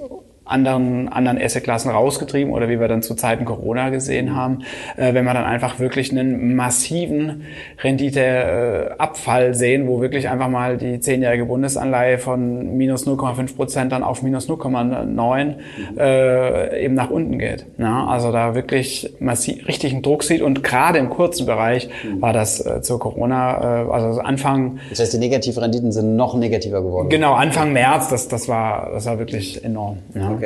anderen, 0.51 1.09
anderen 1.09 1.41
Assetklassen 1.41 1.91
rausgetrieben 1.91 2.53
oder 2.53 2.69
wie 2.69 2.79
wir 2.79 2.87
dann 2.87 3.01
zu 3.01 3.15
Zeiten 3.15 3.45
Corona 3.45 3.89
gesehen 3.89 4.35
haben, 4.35 4.59
äh, 4.97 5.13
wenn 5.13 5.25
wir 5.25 5.33
dann 5.33 5.45
einfach 5.45 5.79
wirklich 5.79 6.11
einen 6.11 6.55
massiven 6.55 7.43
Renditeabfall 7.81 9.53
sehen, 9.53 9.87
wo 9.87 10.01
wirklich 10.01 10.29
einfach 10.29 10.49
mal 10.49 10.77
die 10.77 10.99
zehnjährige 10.99 11.45
Bundesanleihe 11.45 12.17
von 12.17 12.77
minus 12.77 13.07
0,5 13.07 13.55
Prozent 13.55 13.91
dann 13.91 14.03
auf 14.03 14.21
minus 14.21 14.49
0,9 14.49 15.55
äh, 15.97 16.85
eben 16.85 16.93
nach 16.93 17.09
unten 17.09 17.39
geht. 17.39 17.65
Ja, 17.77 18.05
also 18.05 18.31
da 18.31 18.55
wirklich 18.55 19.13
massiv 19.19 19.67
richtigen 19.67 20.01
Druck 20.01 20.23
sieht 20.23 20.41
und 20.41 20.63
gerade 20.63 20.99
im 20.99 21.09
kurzen 21.09 21.45
Bereich 21.45 21.89
war 22.19 22.33
das 22.33 22.65
äh, 22.65 22.81
zur 22.81 22.99
Corona, 22.99 23.85
äh, 23.85 23.91
also 23.91 24.21
Anfang. 24.21 24.79
Das 24.89 24.99
heißt, 24.99 25.13
die 25.13 25.17
negativen 25.17 25.61
Renditen 25.61 25.91
sind 25.91 26.15
noch 26.15 26.35
negativer 26.35 26.81
geworden. 26.81 27.09
Genau, 27.09 27.33
Anfang 27.33 27.73
März, 27.73 28.09
das, 28.09 28.27
das 28.27 28.47
war, 28.47 28.89
das 28.91 29.05
war 29.05 29.19
wirklich 29.19 29.63
enorm. 29.63 29.99
Ja. 30.13 30.31
Okay. 30.31 30.40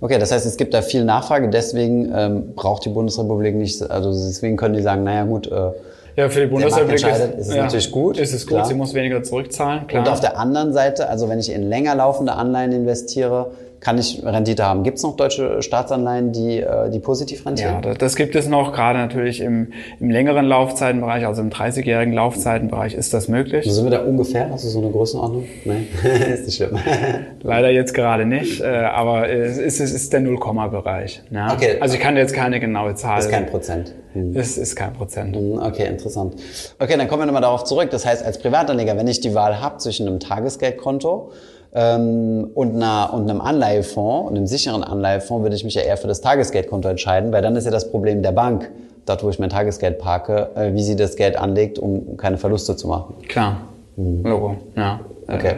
Okay, 0.00 0.18
das 0.18 0.32
heißt, 0.32 0.46
es 0.46 0.56
gibt 0.56 0.74
da 0.74 0.82
viel 0.82 1.04
Nachfrage, 1.04 1.48
deswegen 1.48 2.12
ähm, 2.14 2.54
braucht 2.54 2.84
die 2.84 2.90
Bundesrepublik 2.90 3.54
nicht, 3.54 3.82
also 3.90 4.10
deswegen 4.10 4.56
können 4.56 4.74
die 4.74 4.82
sagen, 4.82 5.04
naja 5.04 5.24
gut, 5.24 5.46
äh, 5.46 5.70
ja, 6.16 6.30
für 6.30 6.40
die 6.40 6.46
Bundesrepublik 6.46 6.96
ist, 6.96 7.04
ist 7.04 7.48
es 7.48 7.54
ja, 7.54 7.64
natürlich 7.64 7.90
gut. 7.90 8.16
Ist 8.16 8.32
es 8.32 8.46
gut, 8.46 8.56
klar. 8.56 8.64
sie 8.64 8.74
muss 8.74 8.94
weniger 8.94 9.22
zurückzahlen. 9.22 9.86
Klar. 9.86 10.02
Und 10.02 10.08
auf 10.08 10.20
der 10.20 10.38
anderen 10.38 10.72
Seite, 10.72 11.10
also 11.10 11.28
wenn 11.28 11.38
ich 11.38 11.52
in 11.52 11.62
länger 11.62 11.94
laufende 11.94 12.32
Anleihen 12.32 12.72
investiere, 12.72 13.50
kann 13.86 13.98
ich 13.98 14.20
Rendite 14.24 14.64
haben. 14.64 14.82
Gibt 14.82 14.96
es 14.96 15.04
noch 15.04 15.14
deutsche 15.14 15.62
Staatsanleihen, 15.62 16.32
die, 16.32 16.58
äh, 16.58 16.90
die 16.90 16.98
positiv 16.98 17.46
rentieren? 17.46 17.82
Ja, 17.84 17.94
das 17.94 18.16
gibt 18.16 18.34
es 18.34 18.48
noch. 18.48 18.72
Gerade 18.72 18.98
natürlich 18.98 19.40
im, 19.40 19.68
im 20.00 20.10
längeren 20.10 20.44
Laufzeitenbereich, 20.44 21.24
also 21.24 21.40
im 21.40 21.50
30-jährigen 21.50 22.12
Laufzeitenbereich 22.12 22.94
ist 22.94 23.14
das 23.14 23.28
möglich. 23.28 23.64
Wo 23.64 23.70
sind 23.70 23.84
wir 23.84 23.92
da 23.92 24.02
ungefähr? 24.02 24.50
Hast 24.50 24.64
du 24.64 24.68
so 24.70 24.80
eine 24.80 24.90
Größenordnung? 24.90 25.44
Nein, 25.64 25.86
ist 26.34 26.46
nicht 26.46 26.56
schlimm. 26.56 26.76
Leider 27.44 27.70
jetzt 27.70 27.94
gerade 27.94 28.26
nicht, 28.26 28.60
äh, 28.60 28.66
aber 28.66 29.30
es 29.30 29.56
ist, 29.56 29.78
es 29.78 29.92
ist 29.92 30.12
der 30.12 30.18
Nullkomma-Bereich. 30.18 31.22
Ja? 31.30 31.52
Okay. 31.52 31.76
Also 31.78 31.94
ich 31.94 32.00
kann 32.00 32.16
jetzt 32.16 32.34
keine 32.34 32.58
genaue 32.58 32.96
Zahl. 32.96 33.20
Ist 33.20 33.30
kein 33.30 33.46
Prozent. 33.46 33.94
Hm. 34.14 34.34
Es 34.34 34.58
ist 34.58 34.74
kein 34.74 34.94
Prozent. 34.94 35.36
Hm, 35.36 35.60
okay, 35.62 35.86
interessant. 35.86 36.34
Okay, 36.80 36.96
dann 36.98 37.06
kommen 37.06 37.22
wir 37.22 37.26
nochmal 37.26 37.42
darauf 37.42 37.62
zurück. 37.62 37.90
Das 37.90 38.04
heißt, 38.04 38.24
als 38.24 38.38
Privatanleger, 38.38 38.96
wenn 38.96 39.06
ich 39.06 39.20
die 39.20 39.32
Wahl 39.36 39.60
habe 39.60 39.76
zwischen 39.76 40.08
einem 40.08 40.18
Tagesgeldkonto 40.18 41.30
ähm, 41.76 42.50
und, 42.54 42.74
einer, 42.74 43.12
und 43.12 43.28
einem 43.28 43.42
Anleihefonds 43.42 44.30
und 44.30 44.36
einem 44.36 44.46
sicheren 44.46 44.82
Anleihefonds 44.82 45.42
würde 45.44 45.54
ich 45.54 45.62
mich 45.62 45.74
ja 45.74 45.82
eher 45.82 45.98
für 45.98 46.08
das 46.08 46.22
Tagesgeldkonto 46.22 46.88
entscheiden, 46.88 47.32
weil 47.32 47.42
dann 47.42 47.54
ist 47.54 47.66
ja 47.66 47.70
das 47.70 47.90
Problem 47.90 48.22
der 48.22 48.32
Bank, 48.32 48.70
dort 49.04 49.22
wo 49.22 49.28
ich 49.28 49.38
mein 49.38 49.50
Tagesgeld 49.50 49.98
parke, 49.98 50.48
äh, 50.56 50.72
wie 50.72 50.82
sie 50.82 50.96
das 50.96 51.16
Geld 51.16 51.36
anlegt, 51.36 51.78
um 51.78 52.16
keine 52.16 52.38
Verluste 52.38 52.76
zu 52.76 52.88
machen. 52.88 53.14
Klar, 53.28 53.60
mhm. 53.96 54.22
Logo, 54.24 54.56
ja. 54.74 55.00
Okay. 55.28 55.56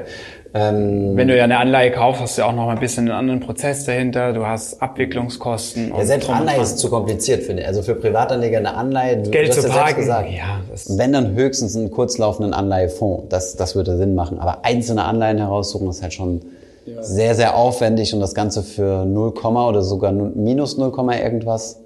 Ähm, 0.54 1.14
Wenn 1.14 1.28
du 1.28 1.36
ja 1.36 1.44
eine 1.44 1.58
Anleihe 1.58 1.90
kaufst, 1.90 2.22
hast 2.22 2.38
du 2.38 2.42
ja 2.42 2.48
auch 2.48 2.52
noch 2.52 2.66
mal 2.66 2.72
ein 2.72 2.80
bisschen 2.80 3.04
einen 3.04 3.18
anderen 3.18 3.40
Prozess 3.40 3.84
dahinter. 3.84 4.32
Du 4.32 4.46
hast 4.46 4.80
Abwicklungskosten. 4.80 5.92
Ja, 5.94 6.04
selbst 6.06 6.30
Anleihe 6.30 6.62
ist 6.62 6.78
zu 6.78 6.88
kompliziert, 6.88 7.42
finde 7.42 7.62
ich. 7.62 7.68
Also 7.68 7.82
für 7.82 7.94
Privatanleger 7.94 8.58
eine 8.58 8.74
Anleihe, 8.74 9.18
du, 9.18 9.30
Geld 9.30 9.48
du 9.48 9.52
hast 9.52 9.62
zu 9.62 9.68
ja 9.68 9.74
parken. 9.74 10.00
gesagt, 10.00 10.30
ja, 10.30 10.60
wenn 10.96 11.12
dann 11.12 11.34
höchstens 11.34 11.76
einen 11.76 11.90
kurzlaufenden 11.90 12.54
Anleihefonds, 12.54 13.24
das, 13.28 13.56
das 13.56 13.74
würde 13.76 13.96
Sinn 13.98 14.14
machen. 14.14 14.38
Aber 14.38 14.64
einzelne 14.64 15.04
Anleihen 15.04 15.36
heraussuchen, 15.36 15.88
ist 15.90 16.02
halt 16.02 16.14
schon 16.14 16.40
ja. 16.86 17.02
sehr, 17.02 17.34
sehr 17.34 17.54
aufwendig 17.54 18.14
und 18.14 18.20
das 18.20 18.34
Ganze 18.34 18.62
für 18.62 19.04
0, 19.04 19.34
oder 19.44 19.82
sogar 19.82 20.12
minus 20.12 20.78
0, 20.78 20.92
irgendwas 21.20 21.80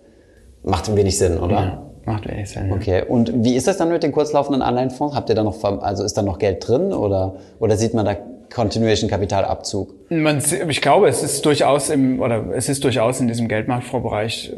macht 0.62 0.95
wenig 0.95 1.19
Sinn, 1.19 1.39
oder? 1.39 1.55
Ja. 1.55 1.83
Macht 2.04 2.28
wenig 2.28 2.50
Sinn. 2.50 2.73
Okay. 2.73 3.02
Und 3.06 3.44
wie 3.44 3.54
ist 3.54 3.66
das 3.66 3.76
dann 3.76 3.90
mit 3.90 4.02
den 4.02 4.12
kurzlaufenden 4.12 4.62
Anleihenfonds? 4.62 5.14
Habt 5.14 5.28
ihr 5.28 5.35
da 5.35 5.44
noch, 5.44 5.62
also 5.62 6.04
ist 6.04 6.16
da 6.16 6.23
noch 6.23 6.38
Geld 6.38 6.66
drin 6.66 6.92
oder, 6.92 7.37
oder 7.61 7.76
sieht 7.76 7.94
man 7.94 8.04
da 8.04 8.16
kontinuierlichen 8.52 9.09
Kapitalabzug? 9.09 9.94
Man, 10.11 10.42
ich 10.68 10.80
glaube, 10.80 11.09
es 11.09 11.23
ist 11.23 11.44
durchaus 11.47 11.90
im, 11.90 12.21
oder 12.21 12.44
es 12.54 12.68
ist 12.68 12.85
durchaus 12.85 13.21
in 13.21 13.28
diesem 13.28 13.49
Geldmarktfondsbereich 13.49 14.52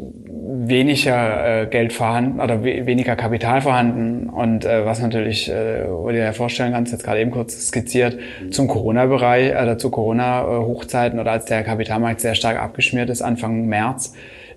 weniger 0.67 1.61
äh, 1.61 1.67
Geld 1.67 1.93
vorhanden 1.93 2.39
oder 2.39 2.63
we 2.63 2.85
weniger 2.85 3.15
Kapital 3.15 3.61
vorhanden 3.61 4.29
und 4.29 4.65
äh, 4.65 4.85
was 4.85 5.01
natürlich, 5.01 5.49
äh, 5.49 5.85
wo 5.89 6.07
du 6.07 6.13
dir 6.13 6.33
vorstellen 6.33 6.73
kannst, 6.73 6.91
jetzt 6.91 7.03
gerade 7.03 7.21
eben 7.21 7.31
kurz 7.31 7.67
skizziert, 7.67 8.17
zum 8.51 8.67
Corona-Bereich 8.67 9.51
oder 9.51 9.73
äh, 9.73 9.77
zu 9.77 9.89
Corona-Hochzeiten 9.89 11.19
oder 11.19 11.31
als 11.31 11.45
der 11.45 11.63
Kapitalmarkt 11.63 12.21
sehr 12.21 12.35
stark 12.35 12.61
abgeschmiert 12.61 13.09
ist, 13.09 13.21
Anfang 13.21 13.65
März, 13.65 14.13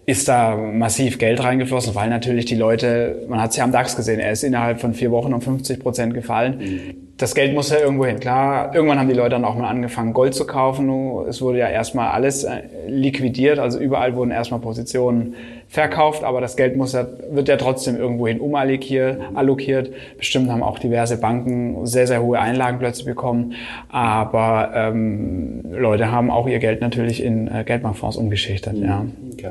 ist 0.09 0.27
da 0.27 0.57
massiv 0.57 1.19
Geld 1.19 1.45
reingeflossen, 1.45 1.95
weil 1.95 2.09
natürlich 2.09 2.47
die 2.47 2.55
Leute, 2.55 3.27
man 3.29 3.43
hat 3.43 3.51
es 3.51 3.57
ja 3.57 3.65
am 3.65 3.73
DAX 3.73 3.95
gesehen, 3.95 4.21
er 4.21 4.33
ist 4.33 4.43
innerhalb 4.43 4.81
von 4.81 4.95
vier 4.95 5.11
Wochen 5.11 5.35
um 5.35 5.43
50 5.43 5.81
Prozent 5.81 6.15
gefallen. 6.15 6.59
Mhm. 6.59 6.81
Das 7.19 7.35
Geld 7.35 7.53
muss 7.53 7.69
ja 7.69 7.79
irgendwo 7.79 8.07
hin. 8.07 8.19
Klar, 8.19 8.75
irgendwann 8.75 8.99
haben 8.99 9.09
die 9.09 9.15
Leute 9.15 9.31
dann 9.31 9.45
auch 9.45 9.55
mal 9.55 9.69
angefangen, 9.69 10.15
Gold 10.15 10.35
zu 10.35 10.47
kaufen. 10.47 10.89
Es 11.29 11.43
wurde 11.43 11.59
ja 11.59 11.69
erstmal 11.69 12.09
alles 12.09 12.45
äh, 12.45 12.63
liquidiert, 12.87 13.59
also 13.59 13.79
überall 13.79 14.17
wurden 14.17 14.31
erstmal 14.31 14.61
Positionen 14.61 15.35
verkauft, 15.69 16.25
aber 16.25 16.41
das 16.41 16.57
Geld 16.57 16.75
muss 16.79 16.95
ja, 16.95 17.07
wird 17.31 17.49
ja 17.49 17.59
trotzdem 17.59 17.97
irgendwohin 17.97 18.41
umallokiert. 18.41 19.21
Allokiert. 19.35 19.91
Bestimmt 20.17 20.49
haben 20.49 20.63
auch 20.63 20.79
diverse 20.79 21.21
Banken 21.21 21.85
sehr, 21.85 22.07
sehr 22.07 22.23
hohe 22.23 22.39
Einlagen 22.39 22.79
plötzlich 22.79 23.05
bekommen. 23.05 23.53
Aber 23.91 24.71
ähm, 24.75 25.65
Leute 25.71 26.11
haben 26.11 26.31
auch 26.31 26.49
ihr 26.49 26.61
Geld 26.61 26.81
natürlich 26.81 27.23
in 27.23 27.47
äh, 27.49 27.65
Geldbankfonds 27.65 28.17
umgeschichtet. 28.17 28.73
Mhm. 28.73 28.85
Ja. 28.85 29.05
Okay. 29.35 29.51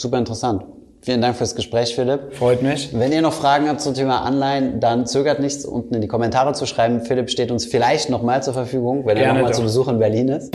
Super 0.00 0.16
interessant. 0.16 0.64
Vielen 1.02 1.20
Dank 1.20 1.36
fürs 1.36 1.54
Gespräch, 1.54 1.94
Philipp. 1.94 2.34
Freut 2.34 2.62
mich. 2.62 2.88
Wenn 2.92 3.12
ihr 3.12 3.20
noch 3.20 3.34
Fragen 3.34 3.68
habt 3.68 3.82
zum 3.82 3.92
Thema 3.92 4.22
Anleihen, 4.22 4.80
dann 4.80 5.06
zögert 5.06 5.38
nichts, 5.38 5.66
unten 5.66 5.94
in 5.94 6.00
die 6.00 6.08
Kommentare 6.08 6.54
zu 6.54 6.64
schreiben. 6.64 7.02
Philipp 7.02 7.28
steht 7.28 7.50
uns 7.50 7.66
vielleicht 7.66 8.08
nochmal 8.08 8.42
zur 8.42 8.54
Verfügung, 8.54 9.04
wenn 9.04 9.18
Gerne 9.18 9.28
er 9.28 9.34
nochmal 9.34 9.52
zu 9.52 9.60
Besuch 9.60 9.88
in 9.88 9.98
Berlin 9.98 10.28
ist. 10.28 10.54